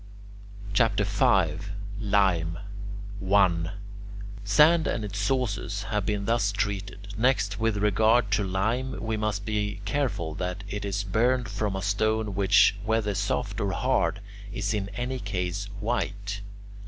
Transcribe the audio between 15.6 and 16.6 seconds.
white.